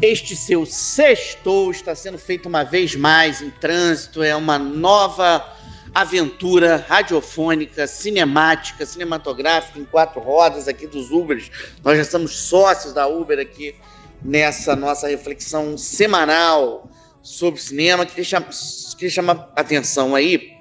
[0.00, 5.44] Este seu sextou está sendo feito uma vez mais em trânsito, é uma nova
[5.92, 11.50] aventura radiofônica, cinemática, cinematográfica em quatro rodas aqui dos Ubers.
[11.82, 13.74] Nós já somos sócios da Uber aqui
[14.22, 16.88] nessa nossa reflexão semanal
[17.20, 18.06] sobre cinema.
[18.06, 18.50] Queria chamar,
[18.92, 20.52] queria chamar atenção aí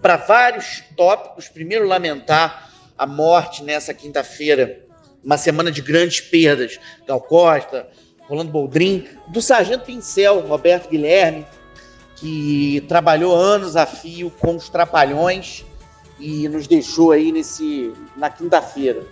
[0.00, 1.48] para vários tópicos.
[1.48, 4.84] Primeiro, lamentar a morte nessa quinta-feira,
[5.22, 6.80] uma semana de grandes perdas.
[7.06, 7.88] Gal Costa,
[8.28, 11.46] Rolando Boldrin, do Sargento Pincel, Roberto Guilherme,
[12.16, 15.64] que trabalhou anos a fio com os Trapalhões
[16.18, 19.04] e nos deixou aí nesse na quinta-feira.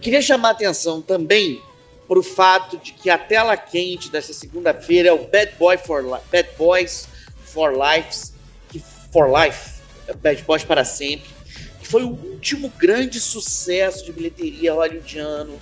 [0.00, 1.62] Queria chamar a atenção também
[2.08, 6.02] para o fato de que a tela quente dessa segunda-feira é o Bad Boy for
[6.32, 7.06] Bad Boys
[7.44, 8.32] for Life,
[8.70, 8.82] que
[9.12, 11.28] for Life, é Bad Boys para sempre,
[11.80, 15.58] que foi o último grande sucesso de bilheteria hollywoodiano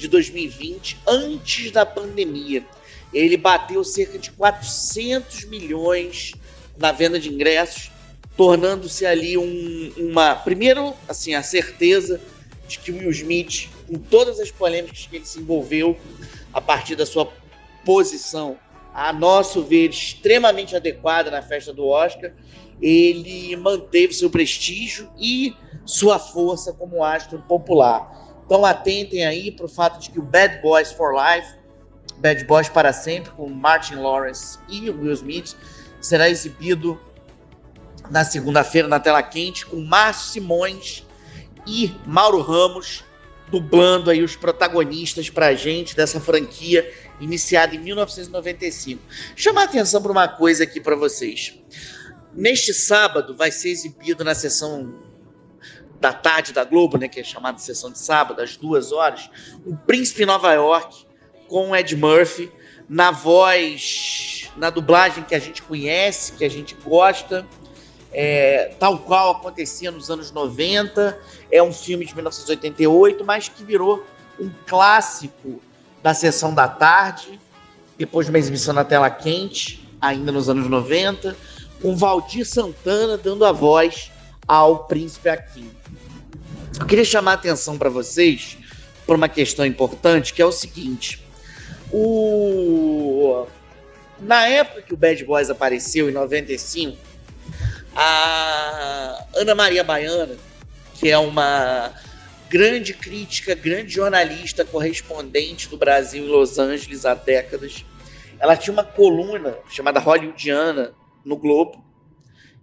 [0.00, 2.64] de 2020 antes da pandemia
[3.12, 6.32] ele bateu cerca de 400 milhões
[6.76, 7.90] na venda de ingressos,
[8.36, 10.34] tornando-se ali um, uma.
[10.36, 12.20] Primeiro, assim, a certeza
[12.68, 15.98] de que o Will Smith, com todas as polêmicas que ele se envolveu
[16.52, 17.30] a partir da sua
[17.84, 18.56] posição,
[18.94, 22.32] a nosso ver, extremamente adequada na festa do Oscar,
[22.80, 25.54] ele manteve seu prestígio e
[25.84, 28.29] sua força como astro popular.
[28.50, 31.54] Então atentem aí para o fato de que o Bad Boys for Life
[32.16, 35.54] Bad Boys para sempre com Martin Lawrence e Will Smith
[36.00, 37.00] será exibido
[38.10, 41.06] na segunda-feira na tela quente com Márcio Simões
[41.64, 43.04] e Mauro Ramos
[43.52, 49.00] dublando aí os protagonistas para a gente dessa franquia iniciada em 1995.
[49.36, 51.56] Chamar atenção para uma coisa aqui para vocês.
[52.34, 54.92] Neste sábado vai ser exibido na sessão
[56.00, 59.28] da tarde da Globo, né, que é chamada sessão de sábado, às duas horas,
[59.66, 61.06] o Príncipe Nova York,
[61.46, 62.50] com o Ed Murphy,
[62.88, 67.46] na voz, na dublagem que a gente conhece, que a gente gosta,
[68.12, 71.16] é, tal qual acontecia nos anos 90.
[71.52, 74.04] É um filme de 1988, mas que virou
[74.40, 75.60] um clássico
[76.02, 77.38] da sessão da tarde,
[77.96, 81.36] depois de uma exibição na tela quente, ainda nos anos 90,
[81.80, 84.10] com Valdir Santana dando a voz
[84.50, 85.70] ao Príncipe Akin.
[86.80, 88.58] Eu queria chamar a atenção para vocês
[89.06, 91.24] por uma questão importante, que é o seguinte:
[91.92, 93.46] o...
[94.18, 96.98] Na época que o Bad Boys apareceu, em 95,
[97.94, 100.36] a Ana Maria Baiana,
[100.94, 101.94] que é uma
[102.48, 107.84] grande crítica, grande jornalista, correspondente do Brasil em Los Angeles há décadas,
[108.40, 110.92] ela tinha uma coluna chamada Hollywoodiana
[111.24, 111.84] no Globo,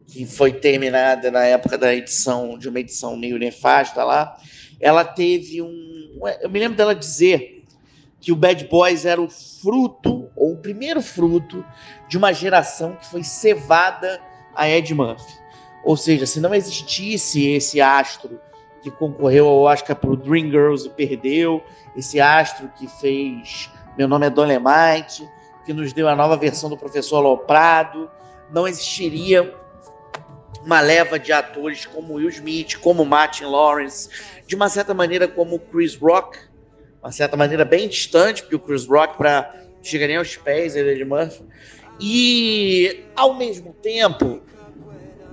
[0.07, 4.38] que foi terminada na época da edição, de uma edição meio nefasta lá.
[4.79, 6.19] Ela teve um.
[6.41, 7.66] Eu me lembro dela dizer
[8.19, 11.63] que o Bad Boys era o fruto, ou o primeiro fruto,
[12.07, 14.19] de uma geração que foi cevada
[14.56, 15.34] a Ed Murphy.
[15.84, 18.40] Ou seja, se não existisse esse astro
[18.81, 21.63] que concorreu ao Oscar por Dreamgirls e perdeu,
[21.96, 25.28] esse astro que fez Meu Nome é Dolemite,
[25.66, 28.09] que nos deu a nova versão do Professor Aloprado,
[28.51, 29.53] não existiria
[30.67, 34.09] uma leva de atores como Will Smith, como Martin Lawrence,
[34.45, 36.38] de uma certa maneira como Chris Rock,
[37.01, 39.50] uma certa maneira bem distante, porque o Chris Rock para
[39.81, 41.41] chegar nem aos pés ele é de Murphy.
[42.01, 44.41] E ao mesmo tempo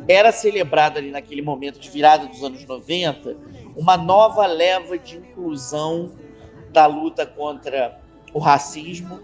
[0.06, 3.36] era celebrada ali naquele momento de virada dos anos 90
[3.74, 6.12] uma nova leva de inclusão
[6.70, 8.00] da luta contra
[8.32, 9.20] o racismo,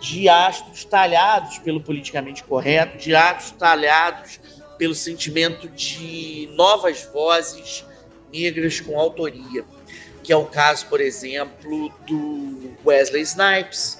[0.00, 4.40] de astros talhados pelo politicamente correto, de astros talhados
[4.80, 7.84] pelo sentimento de novas vozes
[8.32, 9.64] negras com autoria
[10.22, 13.98] que é o caso, por exemplo, do Wesley Snipes,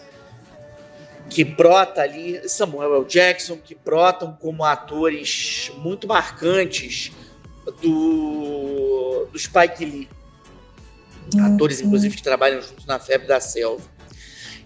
[1.29, 3.05] que brota ali, Samuel L.
[3.05, 7.13] Jackson, que brotam como atores muito marcantes
[7.83, 10.09] do, do Spike Lee.
[11.35, 11.55] Uhum.
[11.55, 13.85] Atores, inclusive, que trabalham juntos na Febre da Selva.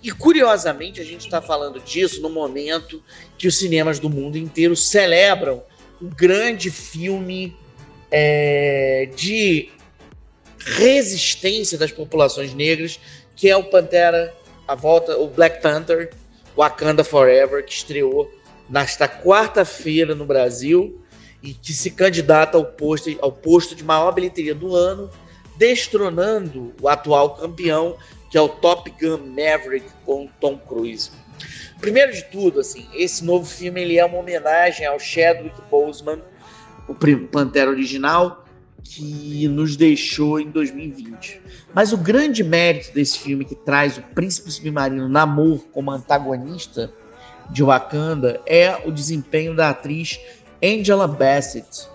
[0.03, 3.03] E curiosamente, a gente está falando disso no momento
[3.39, 5.63] que os cinemas do mundo inteiro celebram
[6.05, 7.57] um grande filme
[8.11, 9.71] é, de
[10.59, 13.01] resistência das populações negras,
[13.35, 14.35] que é o Pantera,
[14.69, 16.13] a volta, o Black Panther,
[16.55, 18.31] Wakanda Forever, que estreou
[18.69, 21.01] nesta quarta-feira no Brasil
[21.43, 25.11] e que se candidata ao posto, ao posto de maior bilheteria do ano,
[25.57, 27.97] destronando o atual campeão,
[28.31, 31.11] que é o Top Gun Maverick com Tom Cruise.
[31.81, 36.21] Primeiro de tudo, assim, esse novo filme ele é uma homenagem ao Chadwick Boseman,
[36.89, 36.95] o
[37.31, 38.45] Pantera original,
[38.83, 41.41] que nos deixou em 2020.
[41.73, 46.93] Mas o grande mérito desse filme que traz o príncipe submarino Namor como antagonista
[47.51, 50.21] de Wakanda é o desempenho da atriz
[50.63, 51.89] Angela Bassett.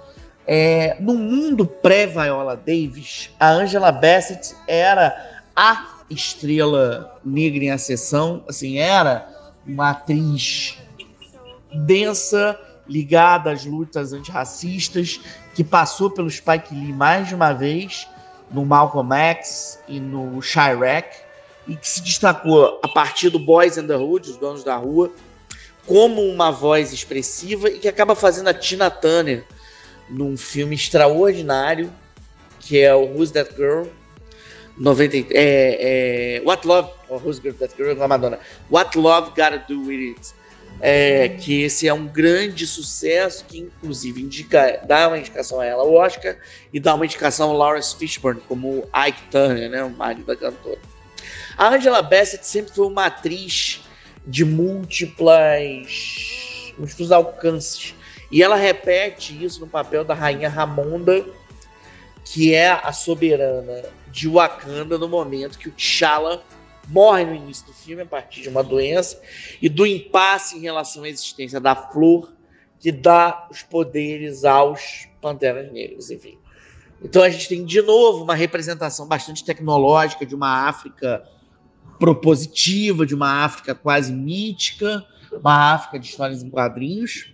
[0.46, 8.78] É, no mundo pré-Viola Davis, a Angela Bassett era a estrela negra em acessão, assim,
[8.78, 9.28] era
[9.66, 10.78] uma atriz
[11.86, 15.20] densa, ligada às lutas antirracistas,
[15.54, 18.08] que passou pelo Spike Lee mais de uma vez,
[18.52, 21.16] no Malcolm X e no Chirac,
[21.68, 25.12] e que se destacou a partir do Boys and the Hood, os donos da rua,
[25.86, 29.46] como uma voz expressiva e que acaba fazendo a Tina Turner
[30.10, 31.92] num filme extraordinário
[32.60, 33.88] que é o Who's That Girl
[34.80, 38.40] 90, é, é, What Love oh, Who's That Girl da Madonna.
[38.72, 40.40] What Love Gotta Do With It.
[40.82, 45.84] É, que esse é um grande sucesso que inclusive indica, dá uma indicação a ela
[45.84, 46.38] ao Oscar
[46.72, 50.80] e dá uma indicação ao Lawrence Fishburne como Ike Turner, né, o marido da cantora.
[51.58, 53.82] A Angela Bassett sempre foi uma atriz
[54.26, 55.92] de múltiplas,
[56.78, 57.94] múltiplos alcances.
[58.32, 61.26] E ela repete isso no papel da rainha Ramonda,
[62.24, 66.44] que é a soberana de Wakanda no momento que o T'Challa
[66.88, 69.22] morre no início do filme a partir de uma doença
[69.62, 72.32] e do impasse em relação à existência da flor
[72.80, 76.38] que dá os poderes aos Panteras Negras, enfim.
[77.02, 81.24] Então a gente tem de novo uma representação bastante tecnológica de uma África
[81.98, 87.34] propositiva, de uma África quase mítica, uma África de histórias em quadrinhos.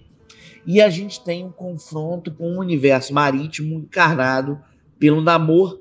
[0.66, 4.60] E a gente tem um confronto com um universo marítimo encarnado
[4.98, 5.80] pelo Namor,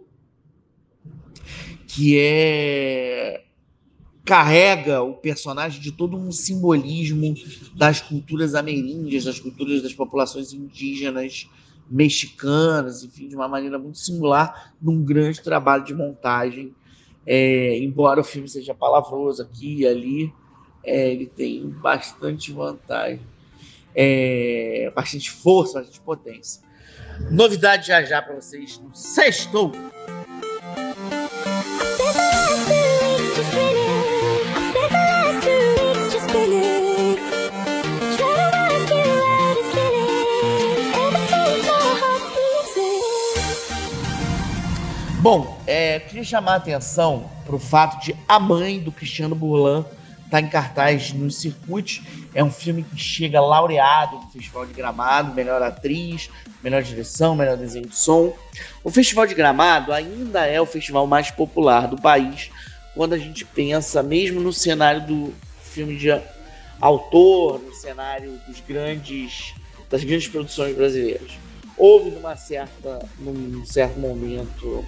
[1.95, 3.45] que é
[4.25, 7.35] carrega o personagem de todo um simbolismo
[7.77, 11.49] das culturas ameríndias, das culturas das populações indígenas
[11.91, 16.75] mexicanas, enfim, de uma maneira muito singular, num grande trabalho de montagem.
[17.27, 20.33] É, embora o filme seja palavroso aqui e ali,
[20.83, 23.21] é, ele tem bastante vantagem,
[23.95, 26.63] é, bastante força, bastante potência.
[27.31, 29.71] Novidade já já para vocês no Sextou!
[45.25, 49.81] Bom, é, queria chamar a atenção para o fato de A Mãe do Cristiano Burlan
[50.17, 52.03] estar tá em cartaz no circuito.
[52.35, 56.29] É um filme que chega laureado no Festival de Gramado, melhor atriz,
[56.63, 58.35] melhor direção, melhor desenho de som.
[58.85, 62.51] O Festival de Gramado ainda é o festival mais popular do país
[62.95, 66.11] quando a gente pensa, mesmo no cenário do filme de
[66.79, 69.55] autor, no cenário dos grandes,
[69.89, 71.33] das grandes produções brasileiras.
[71.79, 74.85] Houve numa certa, num certo momento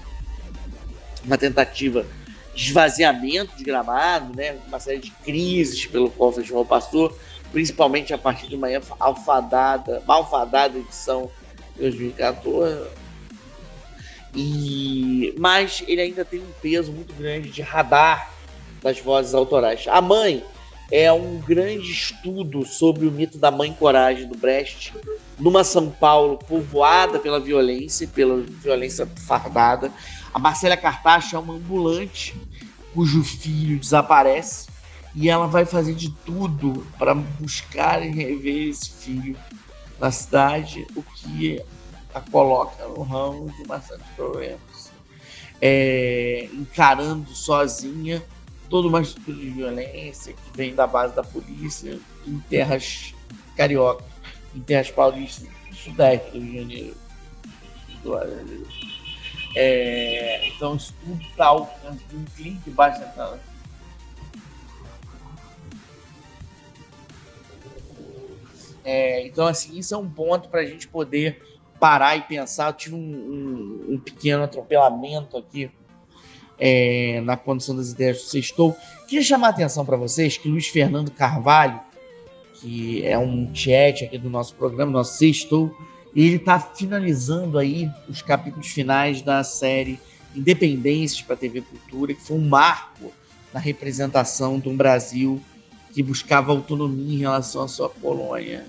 [1.26, 2.06] uma tentativa
[2.54, 4.56] de esvaziamento de gramado, né?
[4.66, 7.16] uma série de crises pelo qual o festival passou,
[7.52, 8.68] principalmente a partir de uma
[8.98, 11.30] alfadada, malfadada edição
[11.74, 12.88] de 2014.
[14.34, 18.30] E, mas ele ainda tem um peso muito grande de radar
[18.82, 19.84] das vozes autorais.
[19.88, 20.44] A Mãe
[20.90, 24.92] é um grande estudo sobre o mito da mãe coragem do Brecht,
[25.38, 29.92] numa São Paulo povoada pela violência, pela violência fardada,
[30.32, 32.34] a Marcela Cartacha é uma ambulante
[32.94, 34.68] cujo filho desaparece
[35.14, 39.36] e ela vai fazer de tudo para buscar e rever esse filho
[39.98, 41.62] na cidade, o que
[42.14, 44.90] a coloca no ramo de bastante problemas.
[45.60, 48.22] É, encarando sozinha
[48.68, 53.14] toda uma estrutura de violência que vem da base da polícia em terras
[53.56, 54.06] cariocas,
[54.56, 56.96] em terras paulistas do sudeste do Rio de Janeiro.
[59.54, 63.38] É, então isso tudo está ao alcance de um clique, basta entrar
[68.88, 71.42] É, então, assim, isso é um ponto para a gente poder
[71.80, 72.68] parar e pensar.
[72.68, 75.68] Eu tive um, um, um pequeno atropelamento aqui
[76.56, 78.76] é, na condição das ideias do Sextou.
[79.08, 81.80] Queria chamar a atenção para vocês que Luiz Fernando Carvalho,
[82.60, 85.76] que é um chat aqui do nosso programa, nosso Sextou,
[86.14, 90.00] ele está finalizando aí os capítulos finais da série
[90.34, 93.12] Independências para a TV Cultura, que foi um marco
[93.52, 95.40] na representação de um Brasil
[95.92, 98.66] que buscava autonomia em relação à sua colônia.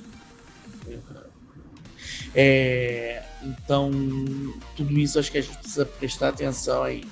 [2.34, 3.92] É, então,
[4.76, 7.04] tudo isso acho que a gente precisa prestar atenção aí.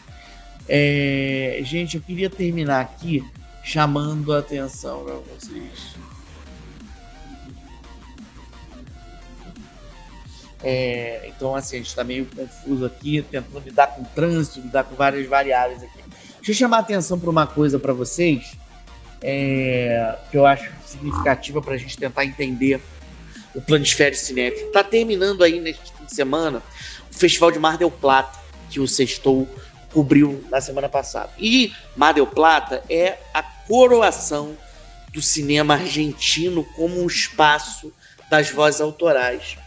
[0.67, 3.23] É, gente, eu queria terminar aqui
[3.63, 5.95] chamando a atenção para vocês
[10.67, 14.95] É, então, assim, a gente está meio confuso aqui, tentando lidar com trânsito, lidar com
[14.95, 15.99] várias variáveis aqui.
[16.37, 18.57] Deixa eu chamar a atenção para uma coisa para vocês,
[19.21, 22.81] é, que eu acho significativa para a gente tentar entender
[23.53, 24.65] o Planisfério Cinético.
[24.65, 26.63] Está terminando aí neste fim de semana
[27.11, 28.39] o Festival de Mar del Plata,
[28.71, 29.47] que o Sextou
[29.93, 31.29] cobriu na semana passada.
[31.37, 34.57] E Mar del Plata é a coroação
[35.13, 37.93] do cinema argentino como um espaço
[38.31, 39.57] das vozes autorais.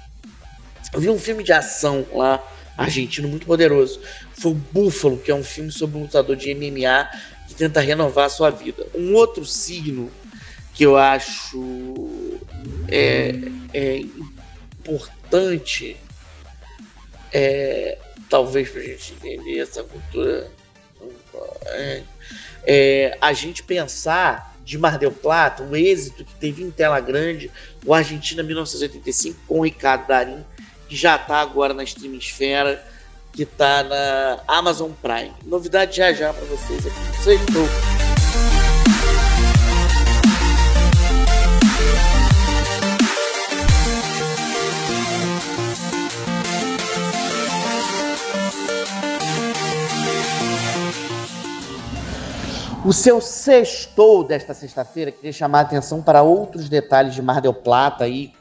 [0.92, 2.42] Eu vi um filme de ação lá,
[2.76, 4.00] argentino, muito poderoso.
[4.32, 7.08] Foi o Búfalo, que é um filme sobre um lutador de MMA
[7.48, 8.86] que tenta renovar a sua vida.
[8.94, 10.10] Um outro signo
[10.74, 12.30] que eu acho
[12.88, 13.34] é,
[13.74, 15.96] é importante,
[17.32, 17.98] é,
[18.30, 20.50] talvez para a gente entender essa cultura,
[21.66, 22.02] é,
[22.64, 27.50] é, a gente pensar de Mar del Plata, o êxito que teve em tela grande,
[27.84, 30.44] o Argentina 1985 com o Ricardo Darim,
[30.88, 32.82] que já está agora na Streamsfera,
[33.32, 35.32] que está na Amazon Prime.
[35.44, 37.18] Novidade já já para vocês aqui.
[52.84, 57.52] O seu sextou desta sexta-feira, queria chamar a atenção para outros detalhes de Mar del
[57.52, 58.32] Plata aí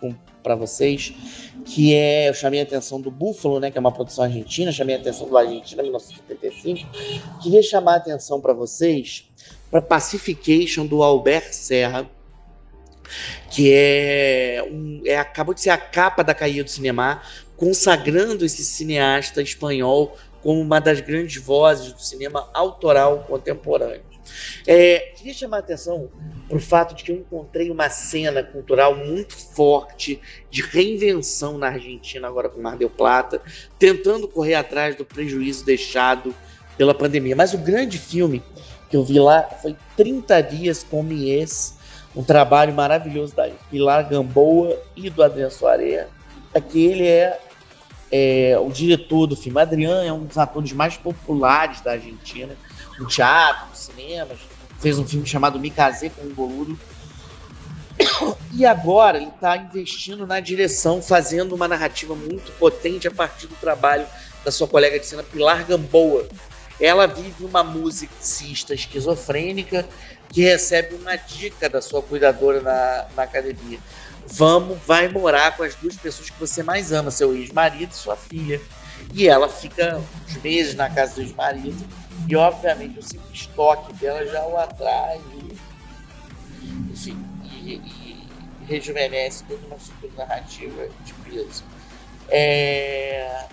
[0.48, 1.14] para vocês
[1.66, 4.96] que é, eu chamei a atenção do Búfalo, né, que é uma produção argentina, chamei
[4.96, 6.88] a atenção do Argentina 1975.
[7.44, 9.30] Queria chamar a atenção para vocês
[9.70, 12.10] para Pacification do Albert Serra,
[13.52, 17.22] que é, um, é acabou de ser a capa da Caia do Cinema,
[17.58, 24.07] consagrando esse cineasta espanhol como uma das grandes vozes do cinema autoral contemporâneo.
[24.66, 26.10] É, queria chamar a atenção
[26.48, 31.68] para o fato de que eu encontrei uma cena cultural muito forte de reinvenção na
[31.68, 33.42] Argentina, agora com Mar del Plata,
[33.78, 36.34] tentando correr atrás do prejuízo deixado
[36.78, 37.36] pela pandemia.
[37.36, 38.42] Mas o grande filme
[38.90, 41.76] que eu vi lá foi 30 Dias com Mies,
[42.16, 46.06] um trabalho maravilhoso da Pilar Gamboa e do Adriano Soares.
[46.54, 47.40] Aquele é,
[48.12, 49.60] é o diretor do filme.
[49.60, 52.56] Adriano é um dos atores mais populares da Argentina,
[52.98, 54.40] no teatro, nos cinemas
[54.80, 56.80] fez um filme chamado Me Casei com um Boludo.
[58.54, 63.56] E agora ele está investindo na direção, fazendo uma narrativa muito potente a partir do
[63.56, 64.06] trabalho
[64.44, 66.28] da sua colega de cena Pilar Gamboa.
[66.80, 69.88] Ela vive uma musicista esquizofrênica
[70.30, 73.80] que recebe uma dica da sua cuidadora na, na academia.
[74.28, 78.16] Vamos, vai morar com as duas pessoas que você mais ama, seu ex-marido e sua
[78.16, 78.62] filha.
[79.14, 81.88] E ela fica uns meses na casa do ex-marido
[82.28, 85.22] e obviamente o simples toque dela já o atrai,
[86.92, 88.28] enfim, e, e
[88.68, 91.64] rejuvenesce toda uma estrutura narrativa de peso.
[92.30, 93.46] É...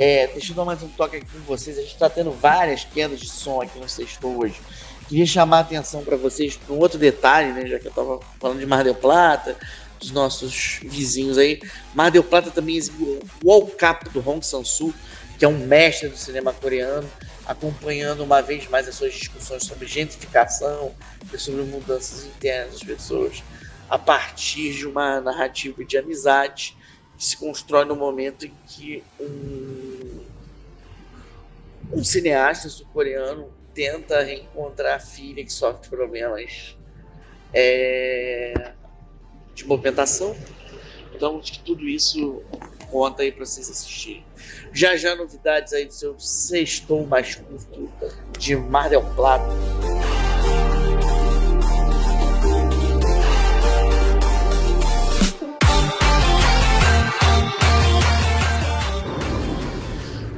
[0.00, 1.76] É, deixa eu dar mais um toque aqui com vocês.
[1.76, 4.60] A gente está tendo várias quedas de som aqui no sexto hoje.
[5.08, 7.66] Queria chamar a atenção para vocês para um outro detalhe, né?
[7.66, 9.56] Já que eu estava falando de Mar del Plata,
[9.98, 11.60] dos nossos vizinhos aí.
[11.94, 14.94] Mar del Plata também exibiu o World Cup do Hong Sang-soo,
[15.38, 17.08] que é um mestre do cinema coreano,
[17.46, 20.92] acompanhando uma vez mais as suas discussões sobre gentrificação
[21.32, 23.42] e sobre mudanças internas das pessoas,
[23.88, 26.76] a partir de uma narrativa de amizade
[27.16, 30.20] que se constrói no momento em que um,
[31.92, 36.76] um cineasta sul-coreano tenta reencontrar a filha que sofre problemas
[37.52, 38.72] é,
[39.58, 40.36] de movimentação.
[41.14, 42.42] Então, acho que tudo isso
[42.90, 44.24] conta aí para vocês assistirem.
[44.72, 47.90] Já já novidades aí do seu sextou mais curto
[48.38, 49.44] de Mar del Plata.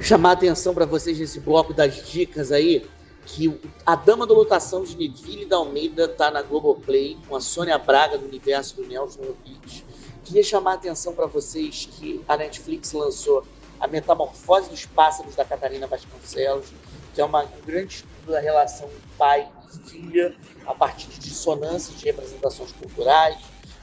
[0.00, 2.84] Chamar a atenção para vocês nesse bloco das dicas aí
[3.26, 7.78] que a Dama da Lotação de Neville da Almeida está na Globoplay, com a Sônia
[7.78, 9.84] Braga do universo do Nelson Rodrigues.
[10.24, 13.44] Queria chamar a atenção para vocês que a Netflix lançou
[13.80, 16.66] A Metamorfose dos Pássaros da Catarina Vasconcelos,
[17.14, 20.36] que é uma, um grande estudo da relação pai e filha
[20.66, 23.38] a partir de dissonâncias de representações culturais.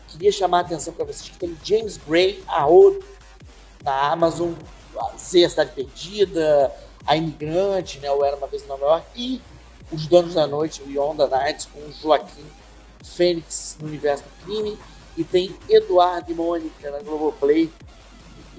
[0.07, 3.03] Queria chamar a atenção para vocês que tem James Gray, a Ouro,
[3.83, 4.53] na Amazon,
[5.17, 6.73] Z, a Cidade Perdida,
[7.07, 9.41] a Imigrante, né, o Era Uma Vez em Nova York, e
[9.91, 12.45] Os Donos da Noite, o the Nights, com Joaquim
[13.03, 14.77] Fênix no Universo do Crime,
[15.15, 17.71] e tem Eduardo e Mônica na Globoplay.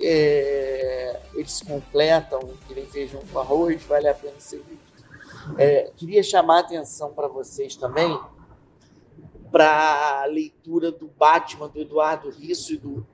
[0.01, 4.89] É, eles completam, que nem feijão com arroz, vale a pena ser visto.
[5.59, 8.19] É, queria chamar a atenção para vocês também
[9.51, 13.07] para a leitura do Batman, do Eduardo Risso e do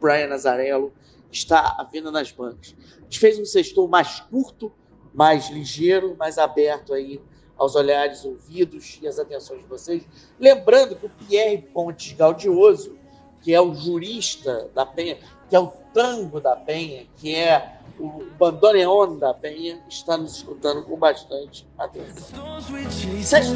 [0.00, 0.92] Brian Nazarello,
[1.32, 2.74] está à venda nas bancas.
[2.98, 4.72] A gente fez um sextor mais curto,
[5.12, 7.20] mais ligeiro, mais aberto aí
[7.56, 10.02] aos olhares, ouvidos e às atenções de vocês.
[10.38, 12.96] Lembrando que o Pierre Pontes Gaudioso,
[13.40, 18.24] que é o jurista da Penha, que é o tango da Penha, que é o
[18.38, 22.60] bandoneon da Penha, está nos escutando com bastante atenção.
[23.22, 23.52] Sexto.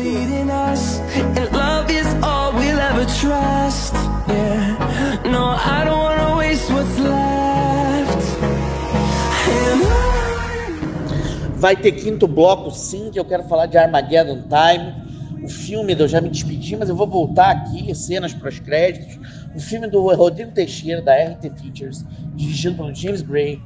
[11.57, 15.43] Vai ter quinto bloco, sim, que eu quero falar de Armageddon Time.
[15.43, 19.19] O filme, eu já me despedi, mas eu vou voltar aqui, cenas para os créditos.
[19.55, 23.63] O filme do Rodrigo Teixeira, da RT Features, dirigido pelo James Gray,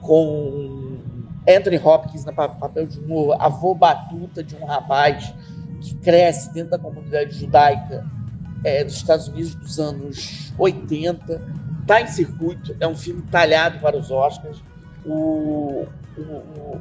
[0.00, 0.96] com
[1.46, 5.34] Anthony Hopkins no papel de um avô batuta de um rapaz
[5.82, 8.06] que cresce dentro da comunidade judaica
[8.64, 11.42] é, dos Estados Unidos dos anos 80.
[11.82, 14.62] Está em circuito, é um filme talhado para os Oscars.
[15.04, 15.86] O,
[16.16, 16.80] o, o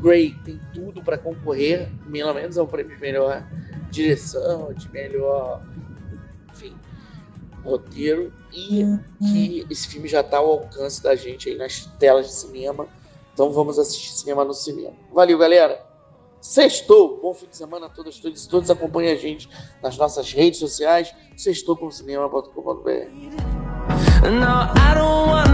[0.00, 3.46] Gray tem tudo para concorrer, pelo menos ao prêmio de melhor
[3.90, 5.62] direção, de melhor,
[6.52, 6.76] enfim,
[7.64, 8.32] roteiro.
[8.52, 9.00] E uhum.
[9.20, 12.86] que esse filme já está ao alcance da gente aí nas telas de cinema.
[13.32, 14.94] Então vamos assistir cinema no cinema.
[15.12, 15.84] Valeu, galera!
[16.40, 17.20] Sextou!
[17.20, 18.70] Bom fim de semana a todas, todos e todos.
[18.70, 19.48] Acompanhem a gente
[19.82, 21.12] nas nossas redes sociais.
[21.36, 22.90] Sextou com cinema.com.br.
[24.22, 25.45] No,